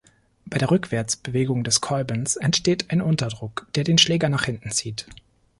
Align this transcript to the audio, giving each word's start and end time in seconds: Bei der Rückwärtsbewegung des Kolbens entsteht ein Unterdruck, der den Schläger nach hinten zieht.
Bei 0.47 0.57
der 0.57 0.71
Rückwärtsbewegung 0.71 1.63
des 1.63 1.79
Kolbens 1.79 2.35
entsteht 2.35 2.89
ein 2.89 3.03
Unterdruck, 3.03 3.67
der 3.75 3.83
den 3.83 3.99
Schläger 3.99 4.29
nach 4.29 4.45
hinten 4.45 4.71
zieht. 4.71 5.05